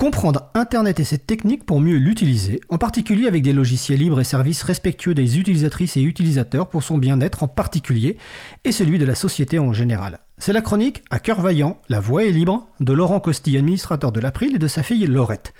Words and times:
Comprendre 0.00 0.48
Internet 0.54 0.98
et 0.98 1.04
cette 1.04 1.26
technique 1.26 1.66
pour 1.66 1.78
mieux 1.78 1.98
l'utiliser, 1.98 2.62
en 2.70 2.78
particulier 2.78 3.28
avec 3.28 3.42
des 3.42 3.52
logiciels 3.52 3.98
libres 3.98 4.18
et 4.18 4.24
services 4.24 4.62
respectueux 4.62 5.12
des 5.12 5.38
utilisatrices 5.38 5.98
et 5.98 6.00
utilisateurs 6.00 6.70
pour 6.70 6.82
son 6.82 6.96
bien-être 6.96 7.42
en 7.42 7.48
particulier 7.48 8.16
et 8.64 8.72
celui 8.72 8.98
de 8.98 9.04
la 9.04 9.14
société 9.14 9.58
en 9.58 9.74
général. 9.74 10.20
C'est 10.38 10.54
la 10.54 10.62
chronique 10.62 11.02
À 11.10 11.18
cœur 11.18 11.42
vaillant, 11.42 11.82
la 11.90 12.00
voix 12.00 12.24
est 12.24 12.30
libre 12.30 12.66
de 12.80 12.94
Laurent 12.94 13.20
Costi, 13.20 13.58
administrateur 13.58 14.10
de 14.10 14.20
l'April 14.20 14.54
et 14.54 14.58
de 14.58 14.68
sa 14.68 14.82
fille 14.82 15.06
Laurette. 15.06 15.52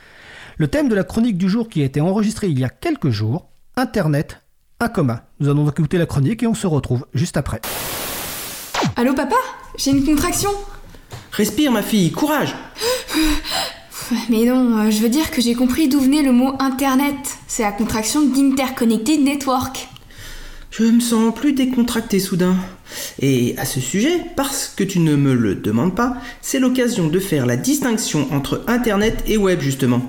Le 0.57 0.69
thème 0.69 0.89
de 0.89 0.95
la 0.95 1.05
chronique 1.05 1.37
du 1.37 1.51
jour 1.51 1.69
qui 1.69 1.83
a 1.83 1.85
été 1.85 2.01
enregistré 2.01 2.49
il 2.49 2.59
y 2.59 2.65
a 2.65 2.71
quelques 2.71 3.11
jours, 3.11 3.51
Internet, 3.77 4.41
un 4.81 4.89
commun. 4.89 5.21
Nous 5.41 5.51
allons 5.51 5.67
donc 5.67 5.79
écouter 5.79 5.99
la 5.99 6.07
chronique 6.07 6.43
et 6.43 6.47
on 6.47 6.55
se 6.55 6.67
retrouve 6.67 7.05
juste 7.13 7.37
après. 7.37 7.61
Allô 8.97 9.13
papa? 9.13 9.37
J'ai 9.77 9.91
une 9.91 10.03
contraction? 10.03 10.51
Respire 11.31 11.73
ma 11.73 11.83
fille, 11.83 12.11
courage 12.11 12.55
Mais 14.29 14.45
non, 14.45 14.79
euh, 14.79 14.91
je 14.91 15.01
veux 15.01 15.09
dire 15.09 15.31
que 15.31 15.41
j'ai 15.41 15.55
compris 15.55 15.89
d'où 15.89 16.01
venait 16.01 16.23
le 16.23 16.33
mot 16.33 16.53
Internet. 16.59 17.15
C'est 17.47 17.63
la 17.63 17.73
contraction 17.73 18.23
d'Interconnected 18.23 19.23
Network. 19.23 19.89
Je 20.71 20.85
me 20.85 21.01
sens 21.01 21.35
plus 21.35 21.53
décontracté 21.53 22.19
soudain. 22.19 22.57
Et 23.21 23.55
à 23.59 23.65
ce 23.65 23.81
sujet, 23.81 24.21
parce 24.37 24.73
que 24.77 24.85
tu 24.85 24.99
ne 25.01 25.17
me 25.17 25.35
le 25.35 25.55
demandes 25.55 25.95
pas, 25.95 26.17
c'est 26.41 26.59
l'occasion 26.59 27.09
de 27.09 27.19
faire 27.19 27.47
la 27.47 27.57
distinction 27.57 28.27
entre 28.33 28.65
Internet 28.67 29.23
et 29.27 29.37
Web 29.37 29.61
justement. 29.61 30.03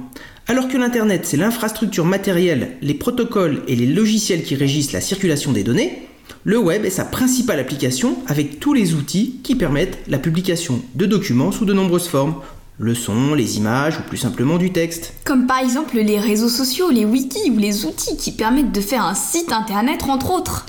Alors 0.48 0.68
que 0.68 0.78
l'Internet, 0.78 1.26
c'est 1.26 1.38
l'infrastructure 1.38 2.06
matérielle, 2.06 2.78
les 2.82 2.94
protocoles 2.94 3.62
et 3.68 3.76
les 3.76 3.86
logiciels 3.86 4.44
qui 4.44 4.56
régissent 4.56 4.92
la 4.92 5.02
circulation 5.02 5.52
des 5.52 5.64
données, 5.64 6.08
le 6.44 6.58
web 6.58 6.86
est 6.86 6.90
sa 6.90 7.06
principale 7.06 7.60
application 7.60 8.18
avec 8.26 8.60
tous 8.60 8.74
les 8.74 8.96
outils 8.96 9.40
qui 9.44 9.56
permettent 9.56 10.00
la 10.08 10.18
publication 10.18 10.82
de 10.96 11.06
documents 11.06 11.52
sous 11.52 11.66
de 11.66 11.74
nombreuses 11.74 12.08
formes, 12.08 12.36
le 12.82 12.96
son, 12.96 13.36
les 13.36 13.58
images 13.58 14.00
ou 14.00 14.02
plus 14.02 14.18
simplement 14.18 14.58
du 14.58 14.72
texte. 14.72 15.14
Comme 15.24 15.46
par 15.46 15.60
exemple 15.60 15.98
les 15.98 16.20
réseaux 16.20 16.50
sociaux, 16.50 16.90
les 16.90 17.06
wikis 17.06 17.52
ou 17.52 17.58
les 17.60 17.86
outils 17.86 18.18
qui 18.18 18.32
permettent 18.32 18.72
de 18.72 18.82
faire 18.82 19.06
un 19.06 19.14
site 19.14 19.52
internet 19.52 20.02
entre 20.10 20.32
autres. 20.32 20.66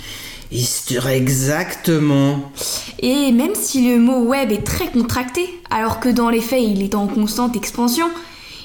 Exactement. 1.11 2.53
Et 2.98 3.33
même 3.33 3.55
si 3.55 3.91
le 3.91 3.98
mot 3.98 4.25
web 4.25 4.53
est 4.53 4.62
très 4.62 4.89
contracté, 4.89 5.48
alors 5.70 6.01
que 6.01 6.11
dans 6.11 6.28
les 6.28 6.42
faits 6.42 6.62
il 6.62 6.83
est 6.83 6.95
en 6.95 7.06
constante 7.06 7.56
expansion, 7.56 8.11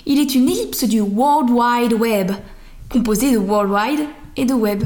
il 0.06 0.20
est 0.20 0.36
une 0.36 0.50
ellipse 0.50 0.84
du 0.84 1.00
World 1.00 1.50
Wide 1.50 1.94
Web, 1.94 2.34
composé 2.90 3.32
de 3.32 3.38
World 3.38 3.72
Wide 3.72 4.08
et 4.36 4.44
de 4.44 4.54
Web. 4.54 4.84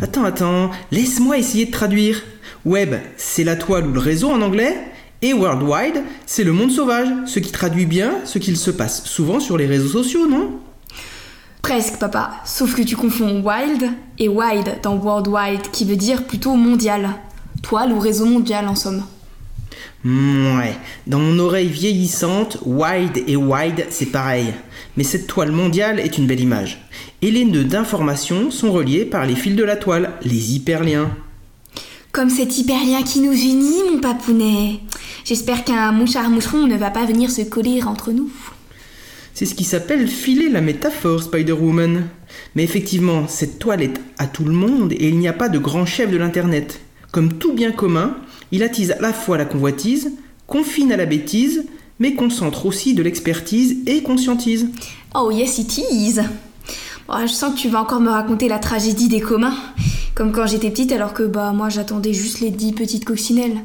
Attends, 0.00 0.24
attends, 0.24 0.70
laisse-moi 0.92 1.36
essayer 1.36 1.66
de 1.66 1.72
traduire. 1.72 2.22
Web, 2.64 2.94
c'est 3.16 3.44
la 3.44 3.56
toile 3.56 3.88
ou 3.88 3.92
le 3.92 3.98
réseau 3.98 4.30
en 4.30 4.40
anglais, 4.40 4.76
et 5.24 5.32
Worldwide, 5.32 6.02
c'est 6.26 6.44
le 6.44 6.52
monde 6.52 6.70
sauvage, 6.70 7.08
ce 7.24 7.38
qui 7.38 7.50
traduit 7.50 7.86
bien 7.86 8.12
ce 8.26 8.38
qu'il 8.38 8.58
se 8.58 8.70
passe 8.70 9.06
souvent 9.06 9.40
sur 9.40 9.56
les 9.56 9.64
réseaux 9.64 9.88
sociaux, 9.88 10.28
non? 10.28 10.50
Presque, 11.62 11.98
papa. 11.98 12.32
Sauf 12.44 12.74
que 12.74 12.82
tu 12.82 12.94
confonds 12.94 13.42
wild 13.42 13.90
et 14.18 14.28
wide 14.28 14.80
dans 14.82 14.96
worldwide, 14.96 15.70
qui 15.72 15.86
veut 15.86 15.96
dire 15.96 16.24
plutôt 16.24 16.54
mondial. 16.56 17.08
Toile 17.62 17.92
ou 17.92 17.98
réseau 17.98 18.26
mondial, 18.26 18.68
en 18.68 18.74
somme. 18.74 19.02
Ouais, 20.04 20.76
dans 21.06 21.20
mon 21.20 21.38
oreille 21.38 21.68
vieillissante, 21.68 22.58
wide 22.66 23.24
et 23.26 23.36
wide, 23.36 23.86
c'est 23.88 24.12
pareil. 24.12 24.52
Mais 24.98 25.04
cette 25.04 25.26
toile 25.26 25.52
mondiale 25.52 26.00
est 26.00 26.18
une 26.18 26.26
belle 26.26 26.40
image. 26.40 26.86
Et 27.22 27.30
les 27.30 27.46
nœuds 27.46 27.64
d'information 27.64 28.50
sont 28.50 28.70
reliés 28.70 29.06
par 29.06 29.24
les 29.24 29.36
fils 29.36 29.56
de 29.56 29.64
la 29.64 29.76
toile, 29.76 30.10
les 30.22 30.54
hyperliens. 30.54 31.10
Comme 32.12 32.28
cet 32.28 32.58
hyperlien 32.58 33.02
qui 33.02 33.20
nous 33.20 33.32
unit, 33.32 33.90
mon 33.90 34.00
papounet. 34.00 34.80
J'espère 35.24 35.64
qu'un 35.64 35.90
mouchard 35.90 36.28
moucheron 36.28 36.66
ne 36.66 36.76
va 36.76 36.90
pas 36.90 37.06
venir 37.06 37.30
se 37.30 37.40
coller 37.40 37.82
entre 37.82 38.12
nous. 38.12 38.30
C'est 39.32 39.46
ce 39.46 39.54
qui 39.54 39.64
s'appelle 39.64 40.06
filer 40.06 40.50
la 40.50 40.60
métaphore, 40.60 41.22
Spider-Woman. 41.22 42.04
Mais 42.54 42.62
effectivement, 42.62 43.26
cette 43.26 43.58
toile 43.58 43.82
est 43.82 44.00
à 44.18 44.26
tout 44.26 44.44
le 44.44 44.52
monde 44.52 44.92
et 44.92 45.08
il 45.08 45.18
n'y 45.18 45.26
a 45.26 45.32
pas 45.32 45.48
de 45.48 45.58
grand 45.58 45.86
chef 45.86 46.10
de 46.10 46.18
l'Internet. 46.18 46.80
Comme 47.10 47.32
tout 47.32 47.54
bien 47.54 47.72
commun, 47.72 48.18
il 48.52 48.62
attise 48.62 48.92
à 48.92 49.00
la 49.00 49.14
fois 49.14 49.38
la 49.38 49.46
convoitise, 49.46 50.12
confine 50.46 50.92
à 50.92 50.96
la 50.98 51.06
bêtise, 51.06 51.64
mais 51.98 52.14
concentre 52.14 52.66
aussi 52.66 52.92
de 52.92 53.02
l'expertise 53.02 53.78
et 53.86 54.02
conscientise. 54.02 54.68
Oh 55.14 55.30
yes 55.30 55.56
it 55.56 55.78
is 55.78 56.20
oh, 57.08 57.14
Je 57.22 57.32
sens 57.32 57.54
que 57.54 57.60
tu 57.60 57.70
vas 57.70 57.80
encore 57.80 58.00
me 58.00 58.10
raconter 58.10 58.46
la 58.46 58.58
tragédie 58.58 59.08
des 59.08 59.20
communs, 59.20 59.56
comme 60.14 60.32
quand 60.32 60.46
j'étais 60.46 60.70
petite 60.70 60.92
alors 60.92 61.14
que 61.14 61.22
bah 61.22 61.52
moi 61.52 61.70
j'attendais 61.70 62.12
juste 62.12 62.40
les 62.40 62.50
dix 62.50 62.72
petites 62.72 63.06
coccinelles. 63.06 63.56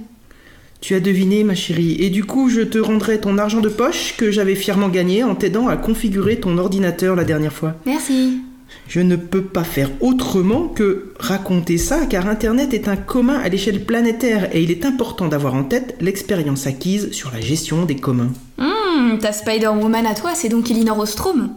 Tu 0.81 0.95
as 0.95 0.99
deviné 1.01 1.43
ma 1.43 1.55
chérie, 1.55 1.97
et 1.99 2.09
du 2.09 2.23
coup 2.23 2.49
je 2.49 2.61
te 2.61 2.77
rendrai 2.77 3.19
ton 3.19 3.37
argent 3.37 3.59
de 3.59 3.69
poche 3.69 4.15
que 4.17 4.31
j'avais 4.31 4.55
fièrement 4.55 4.87
gagné 4.87 5.23
en 5.23 5.35
t'aidant 5.35 5.67
à 5.67 5.75
configurer 5.75 6.39
ton 6.39 6.57
ordinateur 6.57 7.15
la 7.15 7.25
dernière 7.25 7.53
fois. 7.53 7.75
Merci. 7.85 8.39
Je 8.87 9.01
ne 9.01 9.15
peux 9.15 9.43
pas 9.43 9.63
faire 9.63 9.89
autrement 9.99 10.67
que 10.67 11.13
raconter 11.19 11.77
ça 11.77 12.05
car 12.05 12.27
Internet 12.27 12.73
est 12.73 12.87
un 12.87 12.95
commun 12.95 13.39
à 13.39 13.49
l'échelle 13.49 13.83
planétaire 13.83 14.55
et 14.55 14.63
il 14.63 14.71
est 14.71 14.85
important 14.85 15.27
d'avoir 15.27 15.53
en 15.53 15.63
tête 15.63 15.95
l'expérience 15.99 16.65
acquise 16.65 17.11
sur 17.11 17.31
la 17.31 17.41
gestion 17.41 17.85
des 17.85 17.95
communs. 17.95 18.31
Hum, 18.57 19.19
ta 19.19 19.31
Spider-Woman 19.31 20.05
à 20.05 20.15
toi, 20.15 20.31
c'est 20.33 20.49
donc 20.49 20.71
Elinor 20.71 20.99
Ostrom 20.99 21.51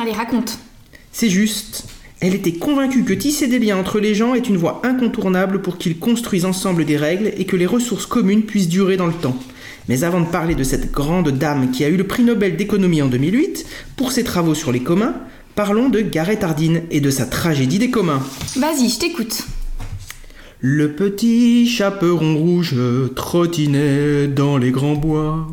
Allez, 0.00 0.12
raconte. 0.12 0.58
C'est 1.12 1.28
juste. 1.28 1.84
Elle 2.22 2.34
était 2.34 2.52
convaincue 2.52 3.04
que 3.04 3.12
tisser 3.12 3.48
des 3.48 3.58
liens 3.58 3.76
entre 3.76 4.00
les 4.00 4.14
gens 4.14 4.34
est 4.34 4.48
une 4.48 4.56
voie 4.56 4.80
incontournable 4.84 5.60
pour 5.60 5.76
qu'ils 5.76 5.98
construisent 5.98 6.46
ensemble 6.46 6.86
des 6.86 6.96
règles 6.96 7.32
et 7.36 7.44
que 7.44 7.56
les 7.56 7.66
ressources 7.66 8.06
communes 8.06 8.44
puissent 8.44 8.68
durer 8.68 8.96
dans 8.96 9.08
le 9.08 9.12
temps. 9.12 9.36
Mais 9.90 10.04
avant 10.04 10.20
de 10.20 10.26
parler 10.26 10.54
de 10.54 10.64
cette 10.64 10.90
grande 10.90 11.30
dame 11.30 11.70
qui 11.72 11.84
a 11.84 11.88
eu 11.90 11.96
le 11.96 12.06
prix 12.06 12.22
Nobel 12.22 12.56
d'économie 12.56 13.02
en 13.02 13.08
2008 13.08 13.66
pour 13.96 14.12
ses 14.12 14.24
travaux 14.24 14.54
sur 14.54 14.72
les 14.72 14.80
communs, 14.80 15.16
Parlons 15.54 15.90
de 15.90 16.00
Gareth 16.00 16.44
Hardin 16.44 16.80
et 16.90 17.02
de 17.02 17.10
sa 17.10 17.26
tragédie 17.26 17.78
des 17.78 17.90
communs. 17.90 18.22
Vas-y, 18.56 18.88
je 18.88 18.98
t'écoute. 18.98 19.42
Le 20.60 20.92
petit 20.92 21.68
chaperon 21.68 22.38
rouge 22.38 22.74
trottinait 23.14 24.28
dans 24.28 24.56
les 24.56 24.70
grands 24.70 24.94
bois. 24.94 25.46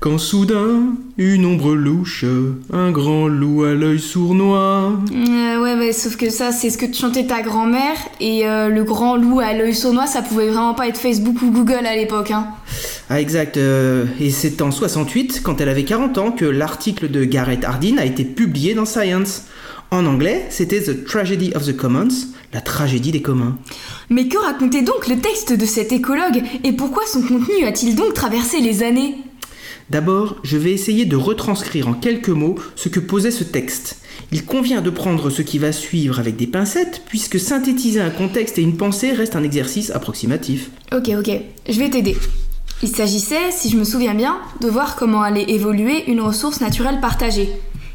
Quand 0.00 0.18
soudain, 0.18 0.94
une 1.16 1.44
ombre 1.44 1.74
louche, 1.74 2.24
un 2.72 2.90
grand 2.90 3.26
loup 3.28 3.64
à 3.64 3.74
l'œil 3.74 3.98
sournois. 3.98 4.92
Euh, 5.12 5.62
ouais, 5.62 5.74
ouais, 5.74 5.92
sauf 5.92 6.16
que 6.16 6.30
ça, 6.30 6.52
c'est 6.52 6.70
ce 6.70 6.78
que 6.78 6.86
te 6.86 6.96
chantait 6.96 7.26
ta 7.26 7.42
grand-mère, 7.42 7.96
et 8.20 8.46
euh, 8.46 8.68
le 8.68 8.84
grand 8.84 9.16
loup 9.16 9.40
à 9.40 9.52
l'œil 9.54 9.74
sournois, 9.74 10.06
ça 10.06 10.22
pouvait 10.22 10.48
vraiment 10.48 10.74
pas 10.74 10.88
être 10.88 10.98
Facebook 10.98 11.42
ou 11.42 11.50
Google 11.50 11.86
à 11.86 11.96
l'époque, 11.96 12.30
hein. 12.30 12.46
Ah, 13.10 13.20
exact. 13.20 13.56
euh, 13.56 14.04
et 14.20 14.30
c'est 14.30 14.62
en 14.62 14.70
68, 14.70 15.40
quand 15.42 15.60
elle 15.60 15.68
avait 15.68 15.84
40 15.84 16.18
ans, 16.18 16.30
que 16.30 16.44
l'article 16.44 17.10
de 17.10 17.24
Gareth 17.24 17.64
Hardin 17.64 17.96
a 17.98 18.04
été 18.04 18.24
publié 18.24 18.74
dans 18.74 18.84
Science. 18.84 19.44
En 19.90 20.04
anglais, 20.04 20.44
c'était 20.50 20.82
The 20.82 21.04
Tragedy 21.06 21.52
of 21.54 21.64
the 21.64 21.74
Commons, 21.74 22.08
la 22.52 22.60
tragédie 22.60 23.10
des 23.10 23.22
communs. 23.22 23.56
Mais 24.10 24.28
que 24.28 24.36
racontait 24.36 24.82
donc 24.82 25.08
le 25.08 25.18
texte 25.18 25.54
de 25.54 25.64
cet 25.64 25.92
écologue, 25.92 26.42
et 26.62 26.72
pourquoi 26.72 27.04
son 27.06 27.22
contenu 27.22 27.64
a-t-il 27.64 27.96
donc 27.96 28.12
traversé 28.12 28.60
les 28.60 28.82
années? 28.82 29.14
D'abord, 29.90 30.36
je 30.42 30.58
vais 30.58 30.72
essayer 30.72 31.06
de 31.06 31.16
retranscrire 31.16 31.88
en 31.88 31.94
quelques 31.94 32.28
mots 32.28 32.56
ce 32.76 32.90
que 32.90 33.00
posait 33.00 33.30
ce 33.30 33.44
texte. 33.44 34.00
Il 34.32 34.44
convient 34.44 34.82
de 34.82 34.90
prendre 34.90 35.30
ce 35.30 35.40
qui 35.40 35.58
va 35.58 35.72
suivre 35.72 36.18
avec 36.18 36.36
des 36.36 36.46
pincettes, 36.46 37.02
puisque 37.08 37.40
synthétiser 37.40 38.00
un 38.00 38.10
contexte 38.10 38.58
et 38.58 38.62
une 38.62 38.76
pensée 38.76 39.12
reste 39.12 39.34
un 39.34 39.42
exercice 39.42 39.90
approximatif. 39.90 40.70
Ok, 40.92 41.10
ok, 41.18 41.30
je 41.68 41.78
vais 41.78 41.88
t'aider. 41.88 42.16
Il 42.82 42.88
s'agissait, 42.88 43.50
si 43.50 43.70
je 43.70 43.78
me 43.78 43.84
souviens 43.84 44.14
bien, 44.14 44.36
de 44.60 44.68
voir 44.68 44.96
comment 44.96 45.22
allait 45.22 45.50
évoluer 45.50 46.04
une 46.10 46.20
ressource 46.20 46.60
naturelle 46.60 47.00
partagée. 47.00 47.48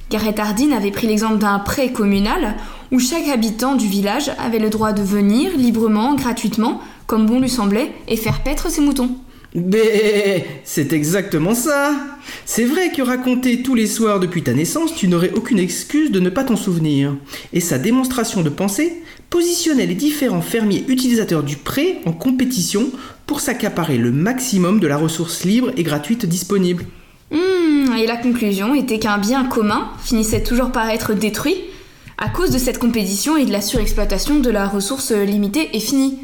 Gareth 0.10 0.40
Hardin 0.40 0.72
avait 0.72 0.92
pris 0.92 1.08
l'exemple 1.08 1.38
d'un 1.38 1.60
pré 1.60 1.92
communal 1.92 2.56
où 2.92 3.00
chaque 3.00 3.28
habitant 3.28 3.76
du 3.76 3.88
village 3.88 4.32
avait 4.40 4.60
le 4.60 4.70
droit 4.70 4.94
de 4.94 5.02
venir 5.02 5.56
librement, 5.58 6.16
gratuitement, 6.16 6.82
comme 7.08 7.26
bon 7.26 7.40
lui 7.40 7.50
semblait, 7.50 7.92
et 8.08 8.18
faire 8.18 8.42
paître 8.44 8.70
ses 8.70 8.82
moutons. 8.82 9.16
Mais 9.56 10.46
c'est 10.64 10.94
exactement 10.94 11.54
ça 11.54 11.94
C'est 12.46 12.66
vrai 12.66 12.92
que 12.92 13.04
raconter 13.04 13.62
tous 13.62 13.76
les 13.76 13.86
soirs 13.86 14.20
depuis 14.20 14.42
ta 14.42 14.54
naissance, 14.54 14.96
tu 14.96 15.08
n'aurais 15.08 15.32
aucune 15.34 15.60
excuse 15.60 16.12
de 16.12 16.20
ne 16.20 16.30
pas 16.30 16.44
t'en 16.44 16.56
souvenir. 16.56 17.16
Et 17.54 17.60
sa 17.60 17.78
démonstration 17.78 18.42
de 18.42 18.50
pensée 18.50 19.04
positionnait 19.30 19.86
les 19.86 19.96
différents 19.96 20.42
fermiers 20.42 20.84
utilisateurs 20.88 21.44
du 21.44 21.56
pré 21.56 22.00
en 22.06 22.14
compétition 22.14 22.90
pour 23.28 23.42
s'accaparer 23.42 23.98
le 23.98 24.12
maximum 24.12 24.80
de 24.80 24.88
la 24.88 24.98
ressource 24.98 25.44
libre 25.44 25.72
et 25.78 25.84
gratuite 25.84 26.26
disponible. 26.26 26.86
Hmm, 27.32 27.94
et 27.98 28.08
la 28.08 28.18
conclusion 28.18 28.74
était 28.74 29.00
qu'un 29.00 29.18
bien 29.18 29.46
commun 29.46 29.92
finissait 30.04 30.44
toujours 30.44 30.72
par 30.72 30.90
être 30.90 31.14
détruit 31.14 31.58
à 32.18 32.30
cause 32.30 32.52
de 32.52 32.58
cette 32.58 32.80
compétition 32.80 33.38
et 33.38 33.46
de 33.46 33.52
la 33.52 33.62
surexploitation 33.62 34.40
de 34.40 34.50
la 34.50 34.68
ressource 34.68 35.12
limitée 35.12 35.70
et 35.74 35.80
finie. 35.80 36.18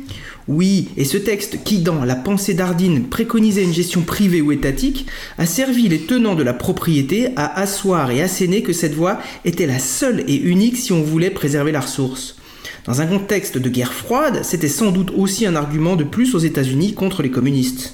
Oui, 0.50 0.88
et 0.98 1.06
ce 1.06 1.18
texte 1.18 1.64
qui, 1.64 1.78
dans 1.78 2.04
la 2.04 2.16
pensée 2.16 2.56
d'Ardine, 2.56 3.04
préconisait 3.04 3.64
une 3.64 3.72
gestion 3.72 4.02
privée 4.02 4.42
ou 4.42 4.52
étatique, 4.52 5.06
a 5.38 5.46
servi 5.46 5.88
les 5.88 6.00
tenants 6.00 6.34
de 6.34 6.42
la 6.42 6.54
propriété 6.54 7.30
à 7.36 7.60
asseoir 7.60 8.10
et 8.10 8.24
asséner 8.24 8.64
que 8.64 8.74
cette 8.74 8.96
voie 8.96 9.20
était 9.46 9.68
la 9.68 9.78
seule 9.78 10.24
et 10.28 10.36
unique 10.36 10.76
si 10.76 10.92
on 10.92 11.04
voulait 11.04 11.30
préserver 11.30 11.72
la 11.72 11.82
ressource. 11.82 12.36
Dans 12.86 13.00
un 13.00 13.06
contexte 13.06 13.60
de 13.60 13.70
guerre 13.70 13.94
froide, 13.94 14.40
c'était 14.42 14.70
sans 14.70 14.90
doute 14.90 15.12
aussi 15.16 15.46
un 15.46 15.56
argument 15.56 15.96
de 15.96 16.04
plus 16.04 16.34
aux 16.34 16.40
États-Unis 16.40 16.96
contre 16.96 17.22
les 17.22 17.30
communistes. 17.30 17.94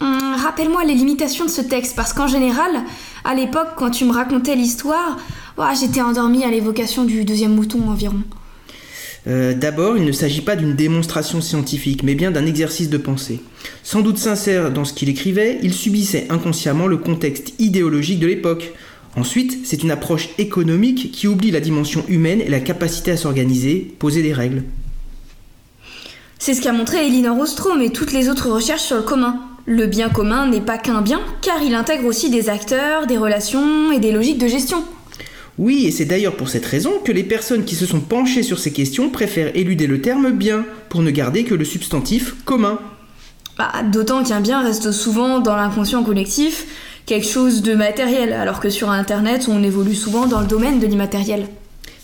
Hum, 0.00 0.36
rappelle-moi 0.42 0.84
les 0.84 0.94
limitations 0.94 1.44
de 1.44 1.50
ce 1.50 1.60
texte, 1.60 1.96
parce 1.96 2.14
qu'en 2.14 2.28
général, 2.28 2.70
à 3.24 3.34
l'époque, 3.34 3.74
quand 3.76 3.90
tu 3.90 4.06
me 4.06 4.12
racontais 4.12 4.56
l'histoire, 4.56 5.18
j'étais 5.78 6.00
endormie 6.00 6.44
à 6.44 6.50
l'évocation 6.50 7.04
du 7.04 7.26
deuxième 7.26 7.54
mouton 7.54 7.90
environ. 7.90 8.22
Euh, 9.26 9.54
d'abord, 9.54 9.96
il 9.96 10.04
ne 10.04 10.12
s'agit 10.12 10.42
pas 10.42 10.56
d'une 10.56 10.74
démonstration 10.74 11.40
scientifique, 11.40 12.02
mais 12.02 12.14
bien 12.14 12.30
d'un 12.30 12.46
exercice 12.46 12.90
de 12.90 12.98
pensée. 12.98 13.40
Sans 13.82 14.02
doute 14.02 14.18
sincère 14.18 14.70
dans 14.70 14.84
ce 14.84 14.92
qu'il 14.92 15.08
écrivait, 15.08 15.58
il 15.62 15.72
subissait 15.72 16.26
inconsciemment 16.28 16.86
le 16.86 16.98
contexte 16.98 17.54
idéologique 17.58 18.20
de 18.20 18.26
l'époque. 18.26 18.72
Ensuite, 19.16 19.60
c'est 19.64 19.82
une 19.82 19.90
approche 19.90 20.30
économique 20.38 21.12
qui 21.12 21.28
oublie 21.28 21.50
la 21.50 21.60
dimension 21.60 22.04
humaine 22.08 22.40
et 22.40 22.50
la 22.50 22.60
capacité 22.60 23.12
à 23.12 23.16
s'organiser, 23.16 23.94
poser 23.98 24.22
des 24.22 24.32
règles. 24.32 24.64
C'est 26.38 26.52
ce 26.52 26.60
qu'a 26.60 26.72
montré 26.72 27.06
Elinor 27.06 27.38
Ostrom 27.38 27.80
et 27.80 27.90
toutes 27.90 28.12
les 28.12 28.28
autres 28.28 28.50
recherches 28.50 28.82
sur 28.82 28.96
le 28.96 29.02
commun. 29.02 29.40
Le 29.66 29.86
bien 29.86 30.10
commun 30.10 30.46
n'est 30.46 30.60
pas 30.60 30.76
qu'un 30.76 31.00
bien, 31.00 31.20
car 31.40 31.62
il 31.62 31.74
intègre 31.74 32.04
aussi 32.04 32.28
des 32.28 32.50
acteurs, 32.50 33.06
des 33.06 33.16
relations 33.16 33.90
et 33.92 33.98
des 33.98 34.12
logiques 34.12 34.36
de 34.36 34.48
gestion. 34.48 34.84
Oui, 35.58 35.86
et 35.86 35.92
c'est 35.92 36.04
d'ailleurs 36.04 36.36
pour 36.36 36.48
cette 36.48 36.66
raison 36.66 36.94
que 37.04 37.12
les 37.12 37.22
personnes 37.22 37.64
qui 37.64 37.76
se 37.76 37.86
sont 37.86 38.00
penchées 38.00 38.42
sur 38.42 38.58
ces 38.58 38.72
questions 38.72 39.08
préfèrent 39.08 39.56
éluder 39.56 39.86
le 39.86 40.00
terme 40.00 40.32
bien, 40.32 40.64
pour 40.88 41.02
ne 41.02 41.10
garder 41.10 41.44
que 41.44 41.54
le 41.54 41.64
substantif 41.64 42.34
commun. 42.44 42.78
Bah, 43.56 43.70
D'autant 43.92 44.24
qu'un 44.24 44.40
bien 44.40 44.62
reste 44.62 44.90
souvent 44.90 45.38
dans 45.40 45.54
l'inconscient 45.54 46.02
collectif 46.02 46.66
quelque 47.06 47.26
chose 47.26 47.62
de 47.62 47.74
matériel, 47.74 48.32
alors 48.32 48.60
que 48.60 48.70
sur 48.70 48.90
Internet, 48.90 49.46
on 49.48 49.62
évolue 49.62 49.94
souvent 49.94 50.26
dans 50.26 50.40
le 50.40 50.46
domaine 50.46 50.80
de 50.80 50.86
l'immatériel. 50.86 51.46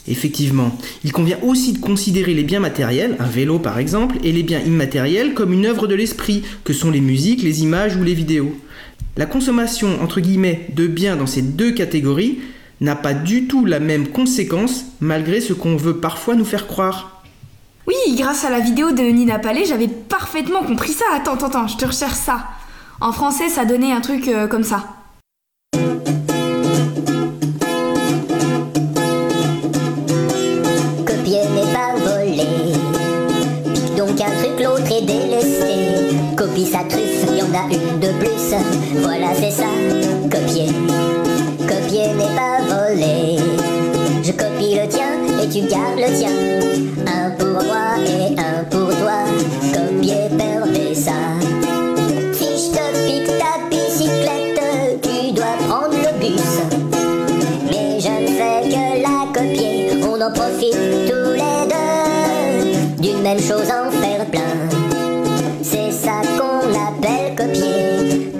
Effectivement, 0.06 0.76
il 1.04 1.12
convient 1.12 1.38
aussi 1.42 1.72
de 1.72 1.78
considérer 1.78 2.34
les 2.34 2.42
biens 2.42 2.60
matériels, 2.60 3.16
un 3.18 3.26
vélo 3.26 3.58
par 3.58 3.78
exemple, 3.78 4.16
et 4.24 4.32
les 4.32 4.42
biens 4.42 4.60
immatériels 4.60 5.34
comme 5.34 5.52
une 5.52 5.66
œuvre 5.66 5.86
de 5.86 5.94
l'esprit, 5.94 6.42
que 6.64 6.72
sont 6.72 6.90
les 6.90 7.00
musiques, 7.00 7.42
les 7.42 7.62
images 7.62 7.96
ou 7.96 8.02
les 8.02 8.14
vidéos. 8.14 8.54
La 9.16 9.26
consommation, 9.26 10.00
entre 10.02 10.20
guillemets, 10.20 10.68
de 10.74 10.86
biens 10.86 11.16
dans 11.16 11.26
ces 11.26 11.42
deux 11.42 11.72
catégories 11.72 12.38
n'a 12.80 12.96
pas 12.96 13.12
du 13.12 13.46
tout 13.46 13.64
la 13.64 13.80
même 13.80 14.08
conséquence 14.08 14.84
malgré 15.00 15.40
ce 15.40 15.52
qu'on 15.52 15.76
veut 15.76 15.98
parfois 15.98 16.34
nous 16.34 16.44
faire 16.44 16.66
croire. 16.66 17.22
Oui, 17.86 18.14
grâce 18.16 18.44
à 18.44 18.50
la 18.50 18.60
vidéo 18.60 18.92
de 18.92 19.02
Nina 19.02 19.38
Palais, 19.38 19.64
j'avais 19.64 19.88
parfaitement 19.88 20.62
compris 20.62 20.92
ça. 20.92 21.04
Attends, 21.14 21.34
attends, 21.34 21.46
attends, 21.46 21.68
je 21.68 21.76
te 21.76 21.86
recherche 21.86 22.14
ça. 22.14 22.46
En 23.00 23.12
français, 23.12 23.48
ça 23.48 23.64
donnait 23.64 23.92
un 23.92 24.00
truc 24.00 24.28
euh, 24.28 24.46
comme 24.46 24.62
ça. 24.62 24.99
Truc, 34.50 34.64
l'autre 34.64 34.92
est 34.92 35.02
délaissé. 35.02 36.16
Copie 36.36 36.66
sa 36.66 36.80
truffe, 36.84 37.24
y 37.36 37.42
en 37.42 37.54
a 37.54 37.66
une 37.72 38.00
de 38.00 38.08
plus. 38.18 38.54
Voilà, 39.02 39.28
c'est 39.34 39.50
ça. 39.50 39.66
Copier. 40.30 40.66
Copier 41.66 42.08
n'est 42.14 42.34
pas 42.36 42.60
voler. 42.68 43.36
Je 44.22 44.32
copie 44.32 44.74
le 44.74 44.88
tien 44.88 45.06
et 45.42 45.48
tu 45.48 45.60
gardes 45.66 45.98
le 45.98 46.16
tien. 46.16 46.30
Un 47.06 47.30
pour 47.30 47.62
moi 47.64 47.96
et 48.06 48.38
un 48.38 48.64
pour 48.64 48.88
toi. 48.88 49.24
Copier, 49.72 50.28
copier. 67.40 68.32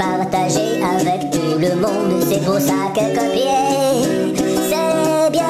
Avec 0.82 1.30
tout 1.30 1.58
le 1.58 1.74
monde, 1.76 2.22
c'est 2.28 2.44
pour 2.44 2.58
ça 2.58 2.92
que 2.94 3.14
copier, 3.14 4.34
c'est 4.68 5.30
bien. 5.30 5.44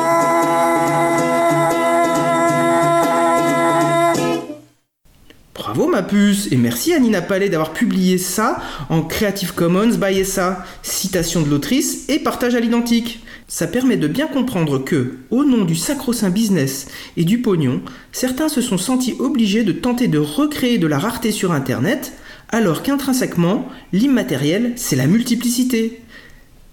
Bravo 5.55 5.89
ma 5.89 6.03
puce 6.03 6.49
et 6.53 6.57
merci 6.57 6.93
à 6.93 6.99
Nina 6.99 7.23
Palais 7.23 7.49
d'avoir 7.49 7.73
publié 7.73 8.19
ça 8.19 8.61
en 8.89 9.03
Creative 9.03 9.55
Commons 9.55 9.97
by 9.97 10.25
SA, 10.25 10.65
citation 10.83 11.43
de 11.43 11.49
l'autrice 11.49 12.09
et 12.09 12.19
partage 12.19 12.55
à 12.55 12.61
l'identique. 12.61 13.25
Ça 13.49 13.67
permet 13.67 13.97
de 13.97 14.07
bien 14.07 14.29
comprendre 14.29 14.79
que, 14.79 15.17
au 15.31 15.45
nom 15.45 15.65
du 15.65 15.75
sacro-saint 15.75 16.31
business 16.31 16.87
et 17.17 17.25
du 17.25 17.43
pognon, 17.43 17.83
certains 18.13 18.49
se 18.49 18.61
sont 18.61 18.79
sentis 18.79 19.17
obligés 19.19 19.65
de 19.65 19.73
tenter 19.73 20.07
de 20.07 20.19
recréer 20.19 20.79
de 20.79 20.87
la 20.87 20.99
rareté 20.99 21.33
sur 21.33 21.51
Internet, 21.51 22.13
alors 22.51 22.83
qu'intrinsèquement, 22.83 23.69
l'immatériel, 23.93 24.73
c'est 24.77 24.97
la 24.97 25.07
multiplicité. 25.07 26.01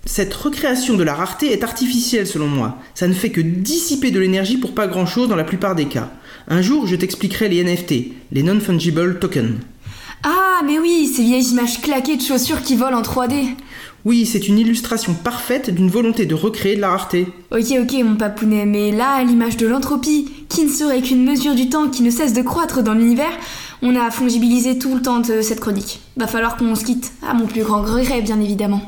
Cette 0.05 0.33
recréation 0.33 0.95
de 0.95 1.03
la 1.03 1.13
rareté 1.13 1.51
est 1.51 1.63
artificielle 1.63 2.27
selon 2.27 2.47
moi. 2.47 2.77
Ça 2.95 3.07
ne 3.07 3.13
fait 3.13 3.29
que 3.29 3.41
dissiper 3.41 4.09
de 4.09 4.19
l'énergie 4.19 4.57
pour 4.57 4.73
pas 4.73 4.87
grand 4.87 5.05
chose 5.05 5.29
dans 5.29 5.35
la 5.35 5.43
plupart 5.43 5.75
des 5.75 5.85
cas. 5.85 6.09
Un 6.47 6.61
jour, 6.61 6.87
je 6.87 6.95
t'expliquerai 6.95 7.49
les 7.49 7.63
NFT, 7.63 7.93
les 8.31 8.43
Non-Fungible 8.43 9.19
Tokens. 9.19 9.59
Ah, 10.23 10.61
mais 10.65 10.79
oui, 10.79 11.11
ces 11.13 11.23
vieilles 11.23 11.51
images 11.51 11.81
claquées 11.81 12.17
de 12.17 12.21
chaussures 12.21 12.61
qui 12.61 12.75
volent 12.75 12.97
en 12.97 13.01
3D. 13.01 13.55
Oui, 14.05 14.25
c'est 14.25 14.47
une 14.47 14.57
illustration 14.57 15.13
parfaite 15.13 15.69
d'une 15.69 15.89
volonté 15.89 16.25
de 16.25 16.33
recréer 16.33 16.77
de 16.77 16.81
la 16.81 16.91
rareté. 16.91 17.27
Ok, 17.51 17.73
ok, 17.81 18.03
mon 18.05 18.15
papounet, 18.15 18.65
mais 18.65 18.91
là, 18.91 19.15
à 19.15 19.23
l'image 19.23 19.57
de 19.57 19.67
l'entropie, 19.67 20.31
qui 20.47 20.63
ne 20.63 20.69
serait 20.69 21.01
qu'une 21.01 21.25
mesure 21.25 21.55
du 21.55 21.67
temps 21.67 21.89
qui 21.89 22.03
ne 22.03 22.09
cesse 22.09 22.33
de 22.33 22.41
croître 22.41 22.81
dans 22.81 22.93
l'univers, 22.93 23.37
on 23.81 23.95
a 23.95 24.11
fongibilisé 24.11 24.79
tout 24.79 24.95
le 24.95 25.01
temps 25.01 25.19
de 25.19 25.41
cette 25.41 25.59
chronique. 25.59 26.01
Va 26.15 26.27
falloir 26.27 26.57
qu'on 26.57 26.75
se 26.75 26.83
quitte, 26.83 27.11
à 27.27 27.33
mon 27.33 27.45
plus 27.47 27.63
grand 27.63 27.81
regret, 27.81 28.21
bien 28.21 28.39
évidemment. 28.39 28.81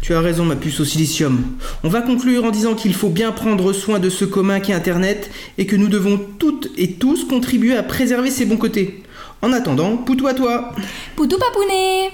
Tu 0.00 0.14
as 0.14 0.20
raison, 0.20 0.44
ma 0.44 0.56
puce 0.56 0.80
au 0.80 0.84
silicium. 0.84 1.42
On 1.82 1.88
va 1.88 2.00
conclure 2.00 2.44
en 2.44 2.50
disant 2.50 2.74
qu'il 2.74 2.94
faut 2.94 3.08
bien 3.08 3.32
prendre 3.32 3.72
soin 3.72 3.98
de 3.98 4.10
ce 4.10 4.24
commun 4.24 4.60
qu'est 4.60 4.72
Internet 4.72 5.30
et 5.58 5.66
que 5.66 5.76
nous 5.76 5.88
devons 5.88 6.20
toutes 6.38 6.70
et 6.76 6.92
tous 6.92 7.24
contribuer 7.24 7.76
à 7.76 7.82
préserver 7.82 8.30
ses 8.30 8.44
bons 8.44 8.56
côtés. 8.56 9.02
En 9.42 9.52
attendant, 9.52 9.96
poutou 9.96 10.26
à 10.26 10.34
toi 10.34 10.72
Poutou 11.14 11.36
papounet 11.38 12.10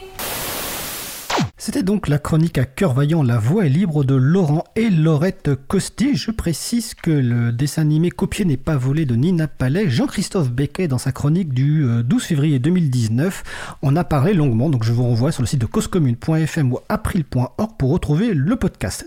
C'était 1.65 1.85
donc 1.85 2.09
la 2.09 2.19
chronique 2.19 2.59
à 2.59 2.65
cœur 2.65 2.93
vaillant 2.93 3.23
La 3.23 3.39
voix 3.39 3.67
est 3.67 3.69
libre 3.69 4.03
de 4.03 4.17
Laurent 4.17 4.65
et 4.75 4.91
Laurette 4.91 5.51
Costi. 5.69 6.17
Je 6.17 6.33
précise 6.33 6.95
que 6.95 7.13
le 7.13 7.53
dessin 7.53 7.83
animé 7.83 8.11
copié 8.11 8.45
n'est 8.45 8.57
pas 8.57 8.77
volé 8.77 9.07
de 9.07 9.15
Nina 9.15 9.47
Palais. 9.47 9.89
Jean-Christophe 9.89 10.51
Becquet, 10.51 10.89
dans 10.89 10.99
sa 10.99 11.13
chronique 11.13 11.55
du 11.55 11.87
12 12.03 12.25
février 12.25 12.59
2019, 12.59 13.77
en 13.81 13.95
a 13.95 14.03
parlé 14.03 14.35
longuement. 14.35 14.71
Donc 14.71 14.83
je 14.83 14.93
vous 14.93 15.05
renvoie 15.05 15.31
sur 15.31 15.43
le 15.43 15.47
site 15.47 15.61
de 15.61 15.67
causecommune.fm 15.67 16.73
ou 16.73 16.81
april.org 16.89 17.77
pour 17.79 17.91
retrouver 17.93 18.35
le 18.35 18.57
podcast. 18.57 19.01